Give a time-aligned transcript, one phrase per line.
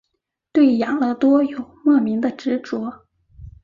[0.51, 3.05] 对养乐多有莫名的执着。